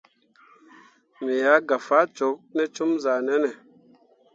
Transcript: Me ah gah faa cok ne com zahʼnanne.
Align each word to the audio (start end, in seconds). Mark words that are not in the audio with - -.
Me 1.23 1.33
ah 1.53 1.61
gah 1.67 1.83
faa 1.87 2.05
cok 2.17 2.37
ne 2.55 2.63
com 2.75 2.91
zahʼnanne. 3.03 3.49